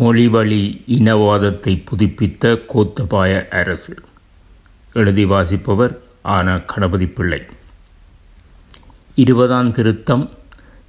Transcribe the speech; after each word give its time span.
மொழிவழி 0.00 0.82
இனவாதத்தை 0.86 1.82
புதுப்பித்த 1.84 2.60
கோத்தபாய 2.74 3.48
அரசு. 3.48 3.94
எழுதி 4.92 5.24
வாசிப்பவர் 5.24 6.00
ஆன 6.22 6.58
கணபதி 6.58 7.06
பிள்ளை. 7.06 7.42
இருபதாம் 9.14 9.72
திருத்தம் 9.72 10.30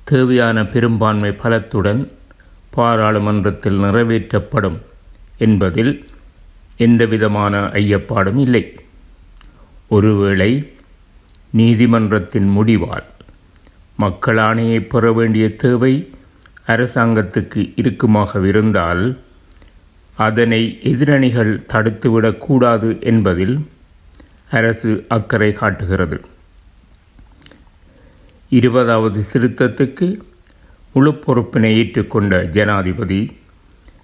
தேவையான 0.03 0.65
பெரும்பான்மை 0.65 1.29
பலத்துடன் 1.29 2.07
பாராளுமன்றத்தில் 2.69 3.77
நிறைவேற்றப்படும் 3.77 4.77
என்பதில் 5.37 6.07
எந்தவிதமான 6.77 7.59
ஐயப்பாடும் 7.59 8.37
இல்லை. 8.37 8.75
ஒருவேளை 9.87 10.73
நீதிமன்றத்தின் 11.49 12.57
முடிவால் 12.57 13.03
மக்கள் 13.95 14.37
ஆணையை 14.37 14.81
பெற 14.81 15.11
வேண்டிய 15.11 15.55
தேவை 15.55 16.13
அரசாங்கத்துக்கு 16.67 17.61
இருக்குமாகவிருந்தால் 17.75 19.17
அதனை 20.15 20.79
எதிரணிகள் 20.83 21.59
தடுத்துவிடக்கூடாது 21.73 23.01
என்பதில் 23.01 23.65
அரசு 24.49 25.05
அக்கறை 25.07 25.53
காட்டுகிறது. 25.53 26.21
இருபதாவது 28.49 29.25
திருத்தத்துக்கு 29.33 30.19
முழு 30.93 31.11
பொறுப்பினை 31.11 31.71
ஏற்றுக்கொண்ட 31.77 32.43
ஜனாதிபதி 32.43 33.37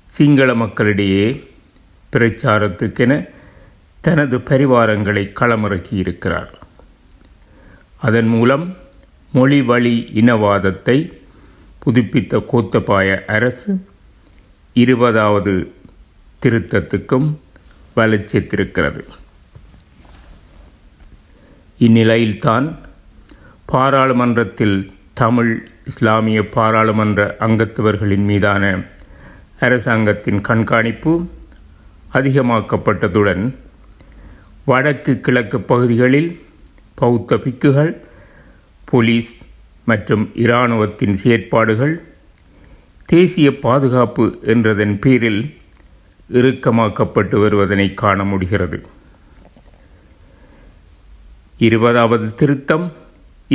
சிங்கள 0.06 0.56
மக்களிடையே 0.56 1.48
பிரச்சாரத்துக்கென 2.14 3.30
தனது 4.02 4.38
பரிவாரங்களை 4.38 5.24
களமிறக்கியிருக்கிறார். 5.40 6.52
அதன் 7.98 8.28
மூலம் 8.28 8.76
மொழி 9.32 9.62
வழி 9.62 9.96
இனவாதத்தை 10.14 10.98
புதுப்பித்த 11.80 12.42
கோத்தபாய 12.52 13.26
அரசு 13.28 13.72
இருபதாவது 14.76 15.54
திருத்தத்துக்கும் 16.42 17.28
வலுச்செத்திருக்கிறது 17.96 19.02
இந்நிலையில்தான் 21.80 22.68
பாராளுமன்றத்தில் 23.66 24.78
தமிழ் 25.14 25.52
இஸ்லாமிய 25.86 26.40
பாராளுமன்ற 26.50 27.22
அங்கத்தவர்களின் 27.40 28.26
மீதான 28.26 28.64
அரசாங்கத்தின் 29.60 30.42
கண்காணிப்பு 30.42 31.14
அதிகமாக்கப்பட்டதுடன் 32.14 33.44
வடக்கு 34.66 35.14
கிழக்கு 35.20 35.60
பகுதிகளில் 35.62 36.30
பௌத்த 36.98 37.38
பிக்குகள் 37.38 37.92
போலீஸ் 38.86 39.34
மற்றும் 39.90 40.24
இராணுவத்தின் 40.46 41.16
செயற்பாடுகள் 41.22 41.96
தேசிய 43.10 43.50
பாதுகாப்பு 43.66 44.26
என்றதன் 44.54 44.96
பேரில் 45.04 45.42
இறுக்கமாக்கப்பட்டு 46.40 47.36
வருவதனை 47.44 47.88
காண 48.02 48.24
முடிகிறது. 48.32 48.80
இருபதாவது 51.68 52.28
திருத்தம் 52.40 52.86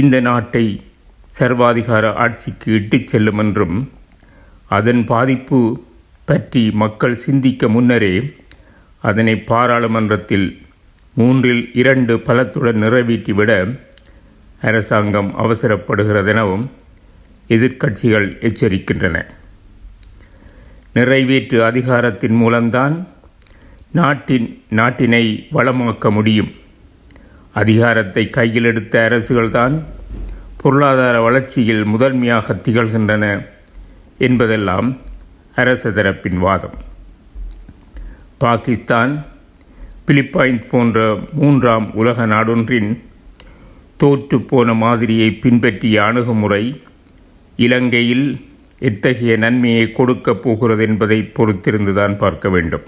இந்த 0.00 0.16
நாட்டை 0.20 0.64
சர்வாதிகார 1.38 2.06
ஆட்சிக்கு 2.24 2.68
இட்டுச் 2.72 3.08
செல்லும் 3.12 3.38
என்றும் 3.38 3.77
அதன் 4.77 5.02
பாதிப்பு 5.12 5.60
பற்றி 6.28 6.62
மக்கள் 6.82 7.16
சிந்திக்க 7.24 7.68
முன்னரே 7.68 8.14
அதனை 9.08 9.34
பாராளுமன்றத்தில் 9.50 10.46
மூன்றில் 11.18 11.64
இரண்டு 11.82 12.14
பலத்துடன் 12.27 12.80
நிறைவேற்றிவிட 12.84 13.50
அரசாங்கம் 14.65 15.34
அவசரப்படுகிறதெனவும் 15.39 16.67
எதிர்க்கட்சிகள் 17.48 18.29
எச்சரிக்கின்றன. 18.41 19.25
நிறைவேற்று 20.95 21.65
அதிகாரத்தின் 21.65 22.34
மூலம்தான் 22.34 23.09
நாட்டின் 23.92 24.62
நாட்டினை 24.70 25.25
வளமாக்க 25.53 26.11
முடியும். 26.11 26.53
அதிகாரத்தை 27.53 28.29
கையில் 28.29 28.65
எடுத்த 28.65 29.07
அரசுகள்தான் 29.11 29.83
பொருளாதார 30.57 31.20
வளர்ச்சியில் 31.20 31.85
முதன்மையாக 31.85 32.55
திகழ்கின்றன 32.55 33.47
என்பதெல்லாம் 34.19 34.97
அரச 35.55 35.91
தரப்பின் 35.91 36.36
வாதம். 36.36 36.79
பாகிஸ்தான் 38.39 39.27
பிலிப்பைன்ஸ் 40.07 40.69
போன்ற 40.69 41.19
மூன்றாம் 41.33 41.95
உலக 41.95 42.27
நாடொன்றின் 42.27 42.91
தோற்றுப்போன 44.05 44.77
மாதிரியை 44.77 45.31
பின்பற்றிய 45.31 46.05
அணுகுமுறை 46.05 46.83
இலங்கையில் 47.57 48.27
எத்தகைய 48.79 49.37
நன்மையை 49.37 49.92
கொடுக்கப் 49.92 50.42
போகிறது 50.42 50.83
என்பதை 50.83 51.19
பொறுத்திருந்துதான் 51.20 52.17
பார்க்க 52.17 52.48
வேண்டும். 52.48 52.83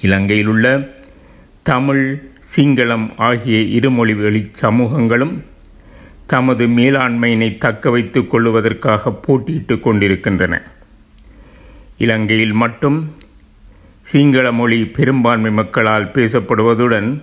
இலங்கையில் 0.00 0.46
உள்ள 0.46 0.94
தமிழ் 1.62 2.22
சிங்களம் 2.56 3.08
ஆகிய 3.16 3.60
இருமொழி 3.60 4.14
வழி 4.14 4.50
சமூகங்களும் 4.62 5.44
தமது 6.26 6.66
மேலாண்மையினை 6.66 7.58
தக்க 7.58 7.90
வைத்துக் 7.90 8.30
கொள்வதற்காக 8.30 9.20
போட்டியிட்டு 9.26 9.80
கொண்டிருக்கின்றன. 9.80 10.62
இலங்கையில் 11.98 12.52
மட்டும் 12.52 13.12
சிங்கள 14.00 14.52
மொழி 14.52 14.84
பெரும்பான்மை 14.84 15.50
மக்களால் 15.50 16.12
பேசப்படுவதுடன் 16.14 17.22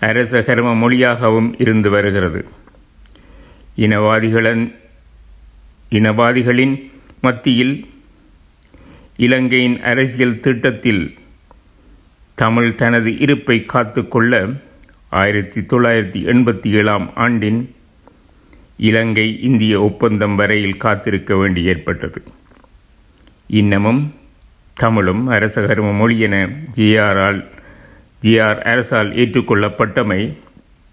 அரசகர்ம 0.00 0.76
மொழியாகவும் 0.76 1.54
இருந்து 1.58 1.90
வருகிறது. 1.90 2.48
இனவாதிகளின் 3.76 4.74
இனவாதிகளின் 5.90 6.90
மத்தியில் 7.20 7.86
இலங்கையின் 9.16 9.82
அரசியல் 9.82 10.40
திட்டத்தில் 10.40 11.14
தமிழ் 12.34 12.74
தனது 12.74 13.18
இருப்பை 13.18 13.64
காத்துக்கொள்ள 13.64 14.52
ஆயிரத்தி 15.08 15.60
தொள்ளாயிரத்தி 15.60 16.20
எண்பத்தி 16.26 16.68
ஏழாம் 16.68 17.14
ஆண்டின் 17.14 17.74
இலங்கை 18.76 19.42
இந்திய 19.42 19.82
ஒப்பந்தம் 19.82 20.34
வரையில் 20.34 20.76
காத்திருக்க 20.76 21.36
வேண்டி 21.36 21.64
ஏற்பட்டது. 21.64 22.22
இன்னமும் 23.46 24.14
தமிழும் 24.74 25.30
அரசகர்ம 25.30 25.96
மொழி 25.96 26.18
என 26.18 26.48
ஜிஆரால் 26.74 27.46
ஜிஆர் 28.22 28.60
அரசால் 28.62 29.10
ஏற்றுக்கொள்ளப்பட்டமை 29.12 30.20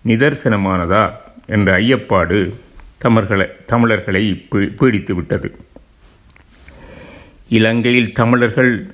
நிதர்சனமானதா 0.08 1.04
என்ற 1.48 1.78
ஐயப்பாடு 1.78 2.54
தமிழர்களை 2.98 3.48
தமிழர்களை 3.66 4.48
பீடித்துவிட்டது. 4.52 5.50
இலங்கையில் 7.50 8.12
தமிழர்கள் 8.14 8.94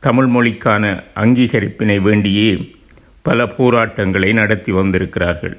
தமிழ் 0.00 0.28
மொழிக்கான 0.34 1.02
அங்கீகரிப்பினை 1.14 1.96
வேண்டியே 2.08 2.50
பல 3.22 3.46
போராட்டங்களை 3.46 4.32
நடத்தி 4.32 4.72
வந்திருக்கிறார்கள். 4.72 5.56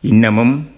இன்னமும் 0.00 0.70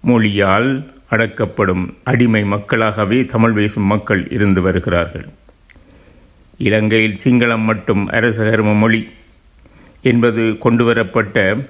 மொழியால் 0.00 0.70
அடக்கப்படும் 1.10 1.94
அடிமை 2.04 2.44
மக்களாகவே 2.44 3.24
தமிழ் 3.24 3.52
பேசும் 3.52 3.84
மக்கள் 3.84 4.30
இருந்து 4.30 4.60
வருகிறார்கள். 4.62 5.28
இலங்கையில் 6.58 7.20
சிங்களம் 7.24 7.64
மட்டும் 7.70 8.10
அரசகர்ம 8.10 8.78
மொழி 8.78 9.08
என்பது 10.02 10.58
கொண்டுவரப்பட்ட 10.58 11.66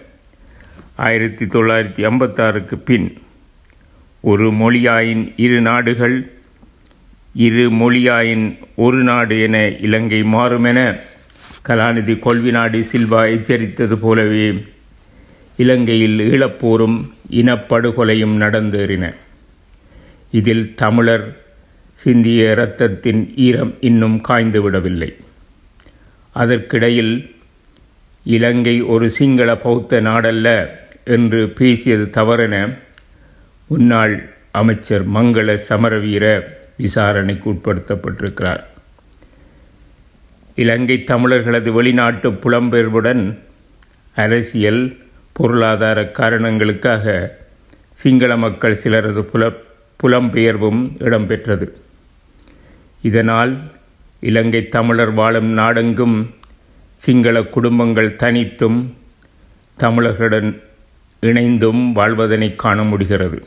ஆயிரத்தி 0.97 1.44
தொள்ளாயிரத்தி 1.44 2.05
ஐம்பத்தாறுக்கு 2.05 2.75
பின் 2.75 3.19
ஒரு 4.21 4.50
மொழியாயின் 4.50 5.33
இரு 5.37 5.61
நாடுகள் 5.61 6.33
இரு 7.34 7.71
மொழியாயின் 7.71 8.59
ஒரு 8.75 9.03
நாடு 9.03 9.41
என 9.41 9.69
இலங்கை 9.69 10.22
மாறுமென 10.22 11.00
கலாநிதி 11.69 12.19
கொள்விநாடு 12.19 12.78
சில்வா 12.93 13.28
எச்சரித்தது 13.28 13.93
போலவே 13.93 14.65
இலங்கையில் 15.56 16.19
ஈழப்போரும் 16.19 17.10
இனப்படுகொலையும் 17.31 18.37
நடந்தேறின. 18.37 19.15
இதில் 20.31 20.75
தமிழர் 20.75 21.37
சிந்திய 21.93 22.50
இரத்தத்தின் 22.50 23.33
ஈரம் 23.37 23.74
இன்னும் 23.81 24.21
காய்ந்து 24.21 24.63
விடவில்லை 24.63 25.16
அதற்கிடையில் 26.34 27.36
இலங்கை 28.34 28.83
ஒரு 28.83 29.07
சிங்கள 29.10 29.57
பௌத்த 29.57 30.01
நாடல்ல 30.01 30.48
என்று 31.04 31.48
பேசியது 31.48 32.10
தவறென 32.10 32.57
முன்னாள் 33.69 34.15
அமைச்சர் 34.51 35.04
மங்கள 35.10 35.59
சமரவீர 35.69 36.25
விசாரணைக்கு 36.77 37.47
உட்படுத்தப்பட்டிருக்கிறார். 37.51 38.63
இலங்கை 40.54 41.04
தமிழர்களது 41.07 41.72
வெளிநாட்டு 41.72 42.30
புலம்பெயர்வுடன் 42.30 43.39
அரசியல் 44.15 44.83
பொருளாதார 45.33 45.98
காரணங்களுக்காக 46.21 47.36
சிங்கள 47.92 48.36
மக்கள் 48.36 48.81
சிலரது 48.83 49.22
புல 49.22 49.53
புலம்பெயர்வும் 50.03 50.83
இடம்பெற்றது. 50.98 51.69
இதனால் 53.03 53.53
இலங்கை 54.21 54.69
தமிழர் 54.69 55.13
வாழும் 55.13 55.51
நாடெங்கும் 55.53 56.19
சிங்கள 57.04 57.42
குடும்பங்கள் 57.42 58.16
தனித்தும் 58.16 58.78
தமிழர்களுடன் 59.78 60.62
இணைந்தும் 61.21 61.92
வாழ்வதனை 61.92 62.56
காண 62.56 62.83
முடிகிறது. 62.83 63.39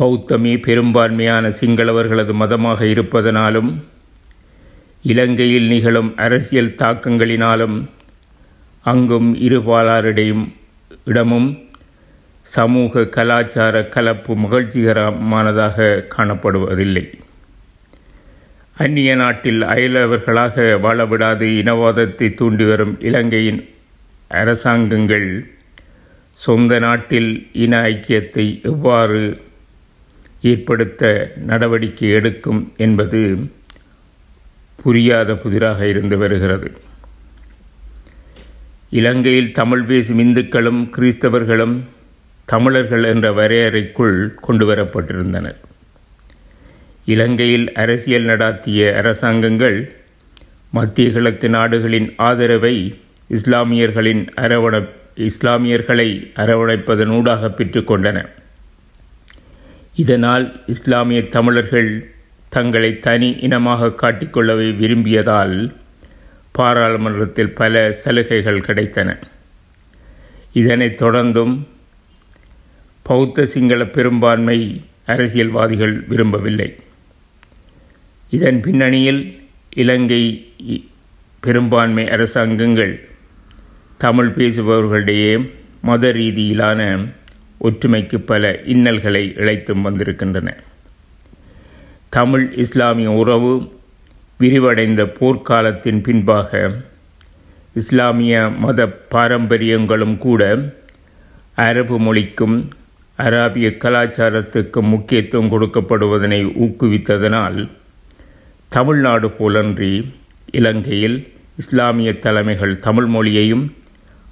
பௌத்தமே 0.00 0.52
பெரும்பான்மையான 0.62 1.48
சிங்களவர்களது 1.48 2.32
மதமாக 2.32 2.80
இருப்பதனாலும் 2.84 3.70
இலங்கையில் 5.02 5.68
நிகழும் 5.68 6.16
அரசியல் 6.16 6.74
தாக்கங்களினாலும் 6.82 7.78
அங்கும் 8.82 9.34
இருபாலாரிடையும் 9.34 10.44
இடமும் 11.04 11.48
சமூக 12.42 13.04
கலாச்சார 13.04 13.84
கலப்பு 13.84 14.34
மகிழ்ச்சிகரமானதாக 14.34 16.04
காணப்படுவதில்லை. 16.16 17.06
அந்நிய 18.82 19.14
நாட்டில் 19.14 19.60
அயலவர்களாக 19.60 20.64
வாழவிடாது 20.82 21.46
இனவாதத்தை 21.60 22.34
தூண்டி 22.34 22.64
வரும் 22.64 23.00
இலங்கையின் 23.00 23.68
அரசாங்கங்கள். 24.28 25.46
சொந்த 26.32 26.78
நாட்டில் 26.78 27.48
இன 27.52 27.80
ஐக்கியத்தை 27.82 28.62
எவ்வாறு 28.62 29.40
ஏற்படுத்த 30.42 31.32
நடவடிக்கை 31.46 32.10
எடுக்கும் 32.10 32.68
என்பது 32.76 33.50
புரியாத 34.82 35.34
புதிராக 35.34 35.88
இருந்து 35.88 36.18
வருகிறது. 36.18 36.70
இலங்கையில் 38.90 39.52
தமிழ் 39.52 39.82
பேசும் 39.82 40.18
இந்துக்களும் 40.18 40.90
கிறிஸ்தவர்களும் 40.96 41.76
தமிழர்கள் 42.44 43.04
என்ற 43.04 43.32
வரையறைக்குள் 43.32 44.34
கொண்டு 44.34 44.74
வரப்பட்டிருந்தனர். 44.74 45.58
இலங்கையில் 47.12 47.72
அரசியல் 47.72 48.24
நடாத்திய 48.24 48.92
அரசாங்கங்கள் 48.92 49.76
மத்திய 50.70 51.10
கிழக்கு 51.10 51.48
நாடுகளின் 51.48 52.08
ஆதரவை 52.16 52.74
இஸ்லாமியர்களின் 53.30 54.22
அரவண 54.36 54.88
இஸ்லாமியர்களை 55.28 56.08
அரவணைப்பதனூடாக 56.36 57.48
பெற்றுக்கொண்டன 57.58 58.18
இதனால் 59.94 60.44
இஸ்லாமிய 60.66 61.20
தமிழர்கள் 61.36 61.90
தங்களை 62.48 62.98
தனி 62.98 63.30
இனமாக 63.40 63.86
காட்டிக்கொள்ளவே 63.86 64.68
விரும்பியதால் 64.76 65.56
பாராளுமன்றத்தில் 66.52 67.54
பல 67.60 67.92
சலுகைகள் 67.92 68.60
கிடைத்தன. 68.60 69.16
இதனைத் 70.52 71.02
தொடர்ந்தும் 71.02 71.54
பௌத்த 73.02 73.46
சிங்கள 73.46 73.86
பெரும்பான்மை 73.86 74.58
அரசியல்வாதிகள் 75.06 75.96
விரும்பவில்லை. 76.08 76.70
இதன் 78.30 78.60
பின்னணியில் 78.60 79.40
இலங்கை 79.74 80.52
பெரும்பான்மை 81.40 82.08
அரசாங்கங்கள் 82.08 83.08
தமிழ் 83.98 84.32
பேசுபவர்களிடையே 84.36 85.50
மத 85.82 86.08
ரீதியிலான 86.08 87.08
ஒற்றுமைக்கு 87.60 88.18
பல 88.18 88.60
இன்னல்களை 88.64 89.32
இழைத்தும் 89.36 89.80
வந்திருக்கின்றன. 89.80 90.56
தமிழ் 92.08 92.52
இஸ்லாமிய 92.56 93.10
உறவு 93.10 93.72
விரிவடைந்த 94.40 95.04
போர்க்காலத்தின் 95.20 96.02
பின்பாக 96.02 96.70
இஸ்லாமிய 97.74 98.48
மத 98.48 98.88
பாரம்பரியங்களும் 98.88 100.18
கூட 100.18 100.72
அரபு 101.54 101.98
மொழிக்கும் 101.98 102.68
அராபிய 103.18 103.70
கலாச்சாரத்துக்கும் 103.84 104.88
முக்கியத்துவம் 104.88 105.50
கொடுக்கப்படுவதனை 105.50 106.44
ஊக்குவித்ததனால் 106.60 107.68
தமிழ்நாடு 108.68 109.28
போலன்றி 109.28 110.12
இலங்கையில் 110.52 111.32
இஸ்லாமிய 111.56 112.18
தலைமைகள் 112.18 112.78
தமிழ் 112.78 113.04
மொழியையும் 113.04 113.74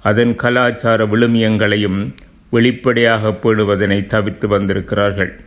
அதன் 0.03 0.35
கலாச்சார 0.35 1.05
விழுமியங்களையும் 1.05 2.13
வெளிப்படையாக 2.49 3.29
பேணுவதனை 3.29 4.05
தவிர்த்து 4.05 4.47
வந்திருக்கிறார்கள். 4.47 5.39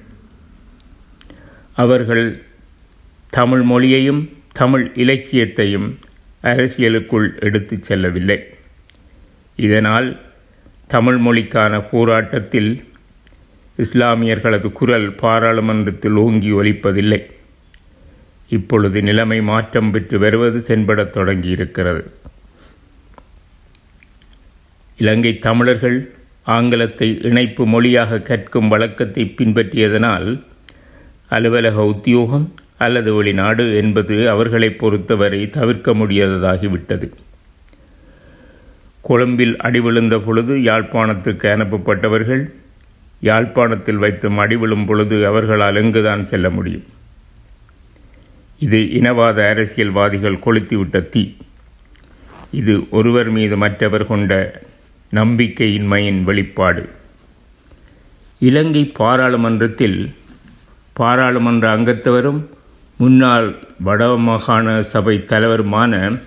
அவர்கள் 1.74 2.42
தமிழ் 3.30 3.62
மொழியையும் 3.62 4.28
தமிழ் 4.52 4.90
இலக்கியத்தையும் 4.94 5.96
அரசியலுக்குள் 6.42 7.36
எடுத்துச் 7.40 7.82
செல்லவில்லை. 7.82 8.44
இதனால் 9.56 10.20
தமிழ் 10.86 11.16
மொழிக்கான 11.16 11.88
போராட்டத்தில் 11.90 12.84
இஸ்லாமியர்களது 13.78 14.72
குரல் 14.72 15.14
பாராளுமன்றத்தில் 15.14 16.14
ஓங்கி 16.14 16.50
ஒலிப்பதில்லை. 16.50 17.38
இப்பொழுது 18.50 19.02
நிலைமை 19.02 19.42
மாற்றம் 19.42 19.90
பெற்று 19.90 20.18
வருவது 20.18 20.58
தென்படத் 20.58 21.16
தொடங்கியிருக்கிறது. 21.16 22.02
இலங்கை 24.96 25.38
தமிழர்கள் 25.38 25.98
ஆங்கிலத்தை 26.42 27.18
இணைப்பு 27.22 27.66
மொழியாக 27.66 28.18
கற்கும் 28.18 28.68
வழக்கத்தை 28.68 29.34
பின்பற்றியதனால் 29.38 30.42
அலுவலக 31.28 31.84
உத்தியோகம் 31.84 32.54
அல்லது 32.78 33.14
வெளிநாடு 33.14 33.76
என்பது 33.76 34.28
அவர்களை 34.28 34.70
பொறுத்தவரை 34.70 35.50
தவிர்க்க 35.50 35.94
முடியாததாகிவிட்டது. 35.94 37.08
கொழும்பில் 39.02 39.56
அடிவிழுந்த 39.56 40.18
பொழுது 40.18 40.54
யாழ்ப்பாணத்துக்கு 40.56 41.46
அனுப்பப்பட்டவர்கள் 41.56 42.42
யாழ்ப்பாணத்தில் 43.20 43.96
வைத்தும் 43.96 44.38
அடிவிழும் 44.38 44.86
பொழுது 44.86 45.26
அவர்களால் 45.26 45.76
எங்குதான் 45.76 46.22
செல்ல 46.22 46.50
முடியும்? 46.50 46.86
இது 48.60 48.78
இனவாத 48.78 49.38
அரசியல்வாதிகள் 49.48 50.42
கொளுத்திவிட்ட 50.44 51.08
தீ. 51.08 51.22
இது 52.50 52.88
ஒருவர் 52.90 53.30
மீது 53.30 53.56
மற்றவர் 53.56 54.06
கொண்ட 54.06 54.62
நம்பிக்கையின்மையின் 55.12 56.22
வெளிப்பாடு. 56.22 56.88
இலங்கை 58.38 58.92
பாராளுமன்றத்தில் 58.98 59.98
பாராளுமன்ற 60.92 61.76
அங்கத்தவரும் 61.76 62.40
முன்னாள் 62.96 63.48
வடமாகாண 63.84 64.78
சபை 64.78 65.24
தலைவருமான 65.26 66.20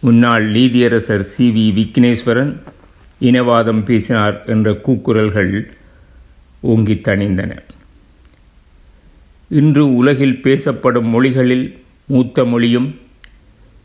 முன்னாள் 0.00 0.44
நீதியரசர் 0.50 1.26
சி. 1.32 1.46
வி. 1.50 1.66
விக்னேஸ்வரன் 1.78 2.52
இனவாதம் 3.20 3.82
பேசினார் 3.84 4.44
என்ற 4.46 4.70
கூக்குரல்கள் 4.86 5.52
ஓங்கி 6.60 6.94
தணிந்தன. 6.94 7.52
இன்று 9.50 9.84
உலகில் 9.94 10.40
பேசப்படும் 10.40 11.08
மொழிகளில் 11.08 11.66
மூத்த 12.06 12.44
மொழியும் 12.44 12.88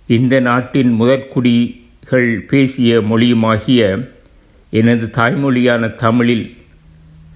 இந்த 0.07 0.39
நாட்டின் 0.39 0.91
முதற்குடிகள் 0.99 2.31
பேசிய 2.47 3.01
மொழியுமாகிய 3.01 3.81
எனது 4.73 5.05
தாய்மொழியான 5.17 5.89
தமிழில் 5.95 6.45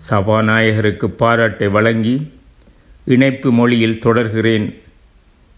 சபாநாயகருக்கு 0.09 1.07
பாராட்டை 1.15 1.67
வழங்கி 1.67 2.15
இணைப்பு 3.05 3.49
மொழியில் 3.51 3.99
தொடர்கிறேன் 3.99 4.67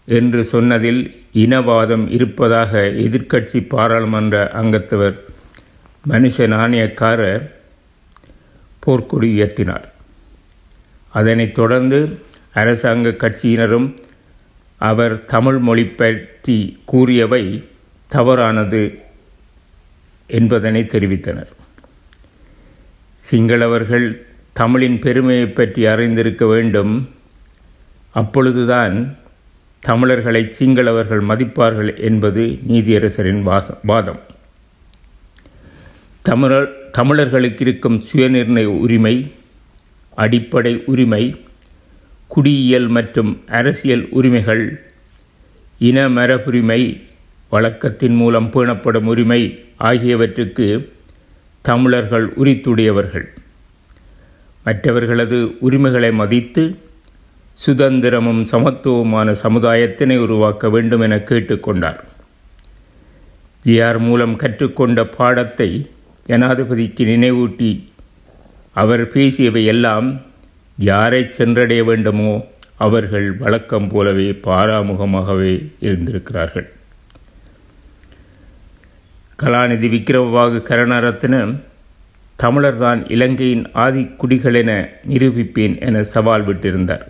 என்று 0.08 0.44
சொன்னதில் 0.44 1.02
இனவாதம் 1.34 2.06
இருப்பதாக 2.10 2.72
எதிர்க்கட்சி 3.00 3.60
பாராளுமன்ற 3.66 4.36
அங்கத்தவர் 4.52 5.16
மனுஷ 6.08 6.46
நாணயக்கார 6.46 7.20
போர்க்கொடி 8.82 9.28
உயர்த்தினார் 9.34 9.86
அதனைத் 11.12 11.56
தொடர்ந்து 11.56 11.98
அரசாங்க 12.54 13.08
கட்சியினரும் 13.08 13.96
அவர் 14.78 15.24
தமிழ் 15.24 15.58
மொழி 15.58 15.86
பற்றி 15.86 16.78
கூறியவை 16.84 17.64
தவறானது 18.08 18.98
என்பதனை 20.26 20.82
தெரிவித்தனர். 20.82 21.50
சிங்களவர்கள் 23.30 24.20
தமிழின் 24.52 24.98
பெருமையை 24.98 25.46
பற்றி 25.46 25.86
அறிந்திருக்க 25.86 26.46
வேண்டும். 26.46 27.08
அப்பொழுதுதான் 28.10 29.16
தமிழர்களை 29.80 30.52
சிங்களவர்கள் 30.58 31.22
மதிப்பார்கள் 31.22 32.00
என்பது 32.00 32.58
நீதியரசரின் 32.68 33.42
வாச 33.42 33.78
வாதம். 33.82 34.20
தமிழர் 36.22 36.90
தமிழர்களுக்கு 36.90 37.64
இருக்கும் 37.66 38.02
சுயநிர்ணய 38.12 38.64
உரிமை 38.64 39.32
அடிப்படை 40.14 40.82
உரிமை 40.86 41.44
குடியியல் 42.32 42.88
மற்றும் 42.88 43.30
அரசியல் 43.48 44.08
உரிமைகள் 44.10 44.64
இன 45.78 46.08
மரபுரிமை 46.08 46.80
வழக்கத்தின் 47.50 48.16
மூலம் 48.20 48.48
பேணப்படும் 48.50 49.08
உரிமை 49.12 49.40
ஆகியவற்றுக்கு 49.76 50.66
தமிழர்கள் 51.62 52.26
உரித்துடையவர்கள். 52.36 53.26
மற்றவர்களது 54.64 55.38
உரிமைகளை 55.60 56.12
மதித்து 56.12 56.64
சுதந்திரமும் 57.66 58.42
சமத்துவமான 58.42 59.34
சமுதாயத்தினை 59.42 60.16
உருவாக்க 60.18 60.70
வேண்டும் 60.70 61.00
என 61.00 61.16
கேட்டுக்கொண்டார். 61.16 62.00
ஜிஆர் 63.64 63.98
மூலம் 63.98 64.36
கற்றுக்கொண்ட 64.36 65.04
பாடத்தை 65.18 65.70
ஜனாதிபதிக்கு 66.28 67.04
நினைவூட்டி 67.12 67.70
அவர் 68.72 69.04
பேசியவை 69.12 69.64
எல்லாம் 69.64 70.08
யாரை 70.80 71.28
சென்றடைய 71.30 71.84
வேண்டுமோ 71.84 72.46
அவர்கள் 72.76 73.32
வழக்கம் 73.32 73.88
போலவே 73.88 74.30
பாராமுகமாகவே 74.30 75.72
இருந்திருக்கிறார்கள். 75.80 76.72
கலாநிதி 79.42 79.88
விக்ரமபாகு 79.88 80.62
கருணாரத்ன 80.62 81.60
தமிழர்தான் 82.42 83.10
இலங்கையின் 83.10 83.68
ஆதிக்குடிகள் 83.74 84.54
என 84.54 84.88
நிரூபிப்பேன் 85.08 85.80
என 85.80 86.02
சவால் 86.02 86.46
விட்டிருந்தார். 86.48 87.06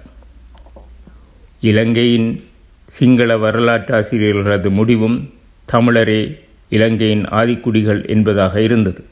இலங்கையின் 1.61 2.45
சிங்கள 2.87 3.37
வரலாற்றாசிரியர்களது 3.37 4.71
முடிவும் 4.71 5.35
தமிழரே 5.73 6.41
இலங்கையின் 6.69 7.25
ஆதிக்குடிகள் 7.25 8.09
என்பதாக 8.09 8.63
இருந்தது. 8.63 9.05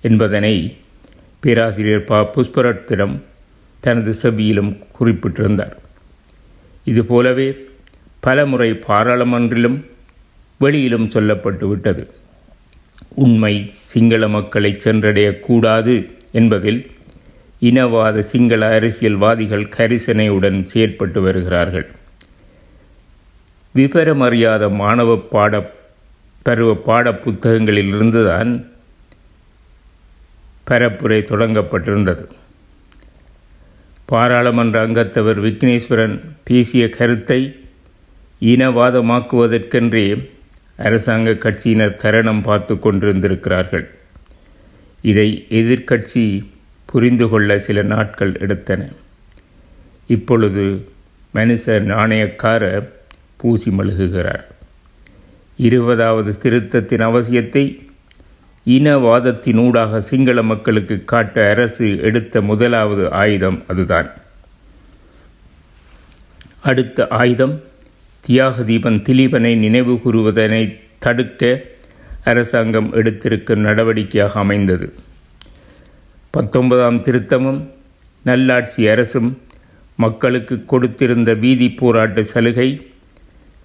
என்பதனை 0.00 0.76
பேராசிரியர் 1.40 2.04
ப. 2.04 2.30
புஷ்பரத்திடம் 2.34 3.20
தனது 3.84 4.12
செவியிலும் 4.22 4.70
குறிப்பிட்டிருந்தார். 4.98 5.76
இதுபோலவே 6.84 7.48
பலமுறை 8.20 8.70
பாராளுமன்றிலும் 8.88 9.78
வெளியிலும் 10.58 11.08
சொல்லப்பட்டு 11.14 11.64
விட்டது. 11.64 12.04
உண்மை 13.24 13.54
சிங்கள 13.92 14.28
மக்களை 14.28 14.70
சென்றடையக்கூடாது 14.84 15.94
என்பதில் 16.32 16.80
இனவாத 17.68 18.22
சிங்கள 18.32 18.62
அரசியல்வாதிகள் 18.74 19.72
கரிசனையுடன் 19.76 20.58
செயற்பட்டு 20.72 21.18
வருகிறார்கள். 21.26 21.86
விவரமறியாத 23.74 24.70
மாணவ 24.80 25.16
பாட 25.34 25.62
பருவ 26.42 26.74
பாட 26.88 27.12
புத்தகங்களிலிருந்துதான் 27.24 28.50
பரப்புரை 30.70 31.20
தொடங்கப்பட்டிருந்தது. 31.30 32.24
பாராளுமன்ற 34.14 34.76
அங்கத்தவர் 34.86 35.38
விக்னேஸ்வரன் 35.46 36.16
பேசிய 36.48 36.84
கருத்தை 36.96 37.40
இனவாதமாக்குவதற்கென்றே 38.52 40.06
அரசாங்க 40.86 41.30
கட்சியினர் 41.44 42.00
கரணம் 42.02 42.42
பார்த்து 42.42 42.74
கொண்டிருந்திருக்கிறார்கள். 42.74 43.86
இதை 45.10 45.28
எதிர்க்கட்சி 45.60 46.24
புரிந்து 46.90 47.26
கொள்ள 47.28 47.58
சில 47.66 47.78
நாட்கள் 47.92 48.32
எடுத்தன. 48.44 48.82
இப்பொழுது 50.06 50.64
மனுஷ 51.34 51.64
நாணயக்கார 51.92 52.62
பூசி 53.40 53.70
மழுகுகிறார். 53.78 54.44
இருபதாவது 55.66 56.32
திருத்தத்தின் 56.42 57.04
அவசியத்தை 57.08 57.64
இனவாதத்தினூடாக 58.66 59.98
சிங்கள 59.98 60.42
மக்களுக்கு 60.42 61.04
காட்ட 61.04 61.50
அரசு 61.50 62.00
எடுத்த 62.00 62.40
முதலாவது 62.40 63.10
ஆயுதம் 63.10 63.62
அதுதான். 63.66 64.10
அடுத்த 66.60 67.06
ஆயுதம் 67.08 67.62
தியாக 68.20 68.62
தீபன் 68.62 69.02
திலீபனை 69.02 69.56
நினைவு 69.56 70.00
கூறுவதனை 70.04 70.78
தடுக்க 70.98 71.64
அரசாங்கம் 72.24 72.92
எடுத்திருக்கும் 72.92 73.64
நடவடிக்கையாக 73.64 74.32
அமைந்தது. 74.32 74.92
பத்தொன்பதாம் 76.30 77.02
திருத்தமும் 77.02 77.70
நல்லாட்சி 78.22 78.88
அரசும் 78.88 79.38
மக்களுக்கு 79.96 80.64
கொடுத்திருந்த 80.66 81.38
வீதி 81.38 81.68
போராட்ட 81.70 82.22
சலுகை 82.22 82.68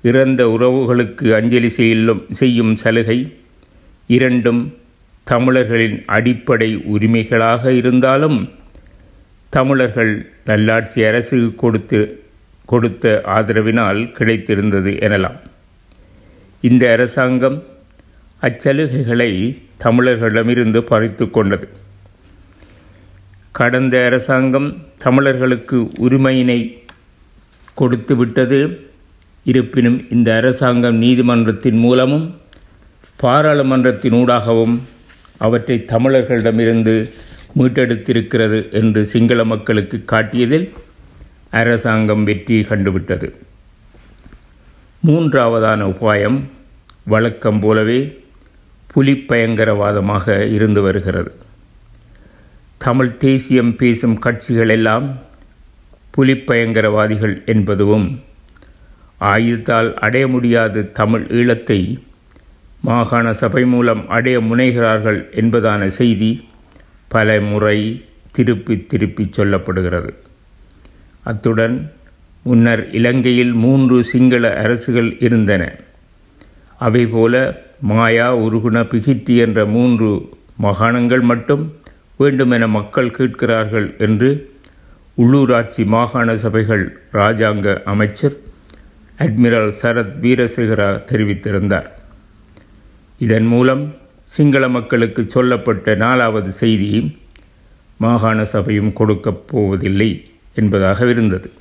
இறந்த 0.01 0.49
உறவுகளுக்கு 0.49 1.33
அஞ்சலி 1.33 1.67
செய்யும் 1.67 2.25
செய்யும் 2.29 2.75
சலுகை 2.75 3.33
இரண்டும் 4.07 4.61
தமிழர்களின் 5.31 5.97
அடிப்படை 6.15 6.69
உரிமைகளாக 6.93 7.71
இருந்தாலும் 7.79 8.37
தமிழர்கள் 9.53 10.13
நல்லாட்சி 10.45 10.99
அரசு 11.09 11.37
கொடுத்து 11.61 11.99
கொடுத்த 12.65 13.05
ஆதரவினால் 13.35 13.99
கிடைத்திருந்தது 14.17 14.91
எனலாம். 15.07 15.37
இந்த 16.61 16.83
அரசாங்கம் 16.95 17.57
அச்சலுகைகளை 18.41 19.31
தமிழர்களிடமிருந்து 19.83 20.79
பறித்து 20.91 21.25
கொண்டது. 21.29 21.67
கடந்த 23.59 23.95
அரசாங்கம் 24.05 24.69
தமிழர்களுக்கு 24.97 25.77
உரிமையினை 26.05 26.59
கொடுத்துவிட்டது 27.77 28.59
இருப்பினும் 29.45 29.99
இந்த 30.09 30.29
அரசாங்கம் 30.35 30.97
நீதிமன்றத்தின் 31.01 31.79
மூலமும் 31.85 32.25
பாராளுமன்றத்தினூடாகவும் 33.23 34.75
அவற்றை 35.39 35.77
தமிழர்களிடமிருந்து 35.87 36.95
மீட்டெடுத்திருக்கிறது 37.57 38.59
என்று 38.71 39.01
சிங்கள 39.05 39.43
மக்களுக்கு 39.43 39.97
காட்டியதில் 40.05 40.67
அரசாங்கம் 41.49 42.23
வெற்றி 42.23 42.57
கண்டுவிட்டது. 42.61 43.27
மூன்றாவதான 45.07 45.81
உபாயம் 45.93 46.39
வழக்கம் 47.03 47.59
போலவே 47.59 47.99
புலிப்பயங்கரவாதமாக 48.93 50.51
இருந்து 50.51 50.81
வருகிறது. 50.81 51.31
தமிழ் 52.77 53.17
தேசியம் 53.17 53.75
பேசும் 53.75 54.17
கட்சிகள் 54.19 54.69
எல்லாம் 54.69 55.07
புலிப்பயங்கரவாதிகள் 56.17 57.35
என்பதும் 57.45 58.05
ஆயுதத்தால் 59.31 59.89
அடைய 60.05 60.27
முடியாத 60.27 60.81
தமிழ் 60.81 61.25
ஈழத்தை 61.29 61.79
மாகாண 62.81 63.33
சபை 63.33 63.65
மூலம் 63.65 64.09
அடைய 64.09 64.39
முனைகிறார்கள் 64.39 65.19
என்பதான 65.33 65.85
செய்தி 65.85 66.47
பல 67.07 67.41
முறை 67.41 68.05
திருப்பி 68.31 68.85
திருப்பி 68.87 69.29
சொல்லப்படுகிறது. 69.37 70.13
அத்துடன் 71.23 71.91
முன்னர் 72.41 72.91
இலங்கையில் 72.91 73.53
மூன்று 73.53 74.03
சிங்கள 74.03 74.61
அரசுகள் 74.63 75.15
இருந்தன. 75.19 75.75
அவை 76.77 77.05
போல 77.05 77.61
மாயா 77.81 78.37
உருகுண 78.37 78.77
பிகிட்டி 78.91 79.37
என்ற 79.37 79.65
மூன்று 79.65 80.29
மாகாணங்கள் 80.63 81.21
மட்டும் 81.21 81.77
வேண்டுமென 82.17 82.67
மக்கள் 82.67 83.11
கேட்கிறார்கள் 83.11 83.95
என்று 83.97 84.51
உள்ளூராட்சி 85.17 85.85
மாகாண 85.85 86.35
சபைகள் 86.35 87.01
இராஜாங்க 87.13 87.83
அமைச்சர் 87.83 88.35
அட்மிரல் 89.19 89.71
சரத் 89.81 90.13
வீரசேகரா 90.21 90.89
தெரிவித்திருந்தார். 91.11 91.89
இதன் 93.19 93.45
மூலம் 93.45 93.95
சிங்கள 94.25 94.69
மக்களுக்கு 94.69 95.21
சொல்லப்பட்ட 95.27 95.95
நாலாவது 95.95 96.51
செய்தி 96.51 97.17
மாகாண 97.97 98.45
சபையும் 98.45 98.93
கொடுக்கப் 98.93 99.47
போவதில்லை 99.47 100.09
என்பதாக 100.55 101.09
இருந்தது. 101.09 101.51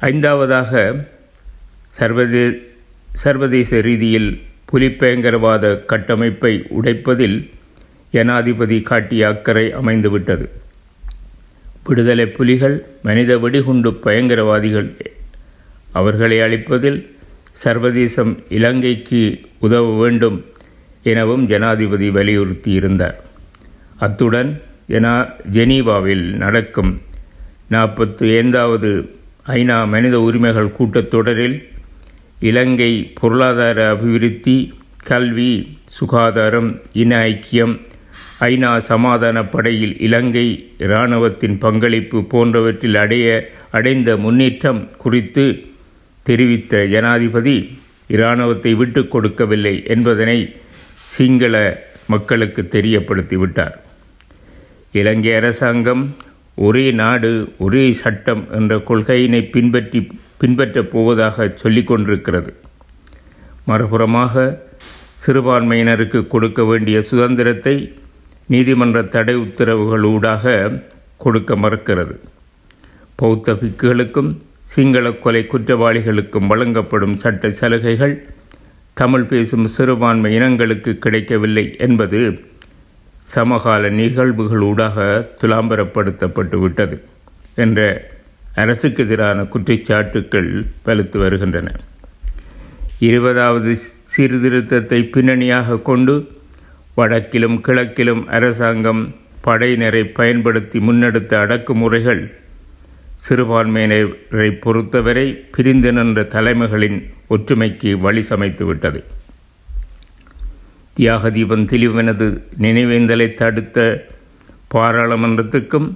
ஐந்தாவதாக 0.00 0.72
சர்வதே 1.88 2.44
சர்வதேச 3.12 3.80
ரீதியில் 3.80 4.42
புலிப்பயங்கரவாத 4.72 5.84
கட்டமைப்பை 5.84 6.52
உடைப்பதில் 6.82 7.50
ஜனாதிபதி 8.10 8.82
காட்டிய 8.82 9.28
அக்கறை 9.28 9.74
அமைந்துவிட்டது. 9.74 10.46
விடுதலை 11.84 12.26
புலிகள் 12.26 12.86
மனித 13.02 13.38
வெடிகுண்டு 13.38 13.90
பயங்கரவாதிகள் 14.04 14.88
அவர்களை 15.92 16.40
அழிப்பதில் 16.40 16.98
சர்வதேசம் 17.52 18.32
இலங்கைக்கு 18.48 19.22
உதவ 19.58 19.96
வேண்டும் 19.96 20.44
எனவும் 21.02 21.46
ஜனாதிபதி 21.46 22.10
வலியுறுத்தியிருந்தார். 22.10 23.16
அத்துடன் 23.98 24.62
ஜனா 24.88 25.14
ஜெனீவாவில் 25.52 26.36
நடக்கும் 26.36 27.00
நாற்பத்தி 27.70 28.38
ஐந்தாவது 28.38 28.90
ஐநா 29.46 29.88
மனித 29.88 30.20
உரிமைகள் 30.20 30.74
கூட்டத்தொடரில் 30.78 31.56
இலங்கை 32.40 33.12
பொருளாதார 33.20 33.90
அபிவிருத்தி 33.90 34.72
கல்வி 35.04 35.52
சுகாதாரம் 35.86 36.80
இன 36.92 37.18
ஐக்கியம் 37.24 37.74
ஐநா 38.40 38.76
சமாதான 38.78 39.44
படையில் 39.44 39.96
இலங்கை 39.98 40.46
இராணுவத்தின் 40.78 41.58
பங்களிப்பு 41.58 42.22
போன்றவற்றில் 42.22 42.94
அடைய 42.94 43.26
அடைந்த 43.70 44.16
முன்னேற்றம் 44.16 44.90
குறித்து 44.96 45.44
தெரிவித்த 46.22 46.82
ஜனாதிபதி 46.86 47.56
இராணுவத்தை 48.06 48.74
விட்டு 48.74 49.08
கொடுக்கவில்லை 49.08 49.74
என்பதனை 49.84 50.38
சிங்கள 51.06 51.54
மக்களுக்கு 52.06 52.62
தெரியப்படுத்திவிட்டார் 52.70 53.76
இலங்கை 54.92 55.34
அரசாங்கம் 55.34 56.02
ஒரே 56.54 56.92
நாடு 56.92 57.30
ஒரே 57.58 57.92
சட்டம் 57.92 58.42
என்ற 58.50 58.76
கொள்கையினை 58.88 59.40
பின்பற்றி 59.50 60.00
பின்பற்றப் 60.38 60.90
போவதாக 60.90 61.46
சொல்லிக் 61.54 61.86
கொண்டிருக்கிறது. 61.86 62.50
மறுபுறமாக 63.66 64.34
சிறுபான்மையினருக்கு 65.26 66.20
கொடுக்க 66.26 66.64
வேண்டிய 66.64 67.02
சுதந்திரத்தை 67.02 67.74
நீதிமன்ற 68.48 69.02
தடை 69.02 69.34
உத்தரவுகளூடாக 69.36 70.54
கொடுக்க 71.16 71.54
மறுக்கிறது. 71.56 72.14
பௌத்த 73.16 73.52
பிக்குகளுக்கும் 73.52 74.30
சிங்கள 74.74 75.06
கொலை 75.12 75.42
குற்றவாளிகளுக்கும் 75.44 76.46
வழங்கப்படும் 76.46 77.16
சட்ட 77.22 77.50
சலுகைகள் 77.50 78.14
தமிழ் 78.94 79.24
பேசும் 79.24 79.66
சிறுபான்மை 79.74 80.30
இனங்களுக்கு 80.36 80.92
கிடைக்கவில்லை 80.98 81.64
என்பது 81.78 82.20
சமகால 83.34 83.90
நிகழ்வுகளூடாக 83.90 84.96
துலாம்பரப்படுத்தப்பட்டு 85.40 86.56
விட்டது 86.56 86.96
என்ற 87.54 87.80
அரசுக்கு 88.54 89.02
எதிரான 89.04 89.42
குற்றச்சாட்டுக்கள் 89.42 90.50
வலுத்து 90.86 91.18
வருகின்றன. 91.18 91.68
இருபதாவது 92.98 93.70
சீர்திருத்தத்தை 94.12 95.00
பின்னணியாக 95.04 95.78
கொண்டு 95.78 96.14
வடக்கிலும் 96.96 97.58
கிழக்கிலும் 97.66 98.22
அரசாங்கம் 98.26 99.02
படையினரை 99.44 100.02
பயன்படுத்தி 100.18 100.78
முன்னெடுத்த 100.78 101.32
அடக்குமுறைகள் 101.44 102.22
சிறுபான்மையினரை 103.22 104.48
பொறுத்தவரை 104.58 105.26
பிரிந்து 105.50 105.90
நின்ற 105.92 106.22
தலைமைகளின் 106.32 106.98
ஒற்றுமைக்கு 107.28 107.90
வழி 108.00 108.22
சமைத்துவிட்டது 108.30 109.00
தியாகதீபம் 110.96 111.66
திலிவனது 111.66 112.26
நினைவேந்தலை 112.60 113.28
தடுத்த 113.34 113.78
பாராளுமன்றத்துக்கும் 114.74 115.88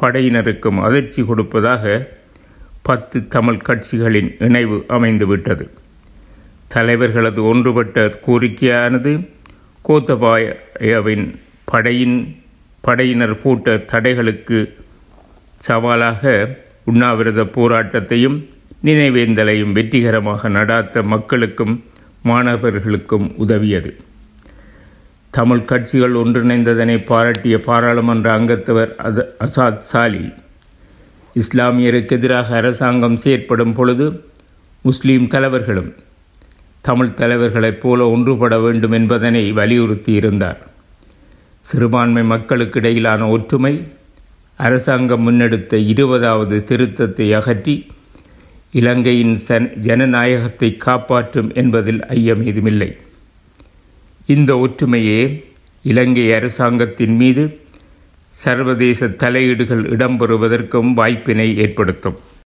படையினருக்கும் 0.00 0.80
அதிர்ச்சி 0.80 1.22
கொடுப்பதாக 1.22 1.84
பத்து 2.82 3.18
தமிழ் 3.28 3.64
கட்சிகளின் 3.68 4.30
இணைவு 4.38 4.76
அமைந்துவிட்டது 4.88 5.64
தலைவர்களது 6.68 7.40
ஒன்றுபட்ட 7.44 8.04
கோரிக்கையானது 8.26 9.12
கோத்தபாயவின் 9.84 11.26
படையின் 11.64 12.18
படையினர் 12.84 13.40
போட்ட 13.40 13.76
தடைகளுக்கு 13.92 14.58
சவாலாக 15.60 16.22
உண்ணாவிரத 16.84 17.42
போராட்டத்தையும் 17.42 18.38
நினைவேந்தலையும் 18.84 19.72
வெற்றிகரமாக 19.72 20.48
நடாத்த 20.48 21.04
மக்களுக்கும் 21.04 21.84
மாணவர்களுக்கும் 22.22 23.34
உதவியது. 23.36 23.96
தமிழ் 25.30 25.62
கட்சிகள் 25.62 26.14
ஒன்றிணைந்ததனை 26.14 26.96
பாராட்டிய 27.04 27.58
பாராளுமன்ற 27.58 28.38
அங்கத்தவர் 28.38 28.96
அது 28.96 29.34
அசாத் 29.40 29.78
சாலி 29.78 30.32
இஸ்லாமியருக்கு 31.34 32.10
எதிராக 32.10 32.56
அரசாங்கம் 32.56 33.16
செயற்படும் 33.16 33.72
பொழுது 33.72 34.24
முஸ்லீம் 34.82 35.26
தலைவர்களும் 35.26 35.94
தமிழ் 36.80 37.14
தலைவர்களைப் 37.14 37.80
போல 37.80 38.08
ஒன்றுபட 38.08 38.60
வேண்டும் 38.60 38.92
என்பதனை 38.92 39.52
வலியுறுத்தியிருந்தார். 39.52 40.56
சிறுபான்மை 41.60 42.24
மக்களுக்கு 42.24 42.78
இடையிலான 42.78 43.28
ஒற்றுமை 43.28 43.74
அரசாங்கம் 44.56 45.22
முன்னெடுத்த 45.26 45.76
இருபதாவது 45.76 46.56
திருத்தத்தை 46.68 47.26
அகற்றி 47.38 47.74
இலங்கையின் 48.70 49.36
சன் 49.36 49.68
ஜனநாயகத்தை 49.80 50.76
காப்பாற்றும் 50.76 51.54
என்பதில் 51.54 52.00
ஐயம் 52.06 52.44
ஏதுமில்லை. 52.46 52.90
இந்த 54.26 54.52
ஒற்றுமையே 54.56 55.20
இலங்கை 55.82 56.26
அரசாங்கத்தின் 56.34 57.16
மீது 57.16 57.44
சர்வதேச 58.30 59.08
தலையீடுகள் 59.22 59.82
இடம்பெறுவதற்கும் 59.94 60.92
வாய்ப்பினை 60.92 61.56
ஏற்படுத்தும். 61.56 62.18